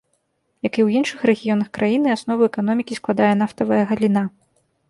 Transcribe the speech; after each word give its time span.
Як 0.67 0.73
і 0.81 0.81
ў 0.83 1.01
іншых 1.01 1.19
рэгіёнах 1.29 1.69
краіны, 1.79 2.09
аснову 2.15 2.47
эканомікі 2.51 2.99
складае 3.01 3.31
нафтавая 3.43 3.83
галіна. 3.93 4.29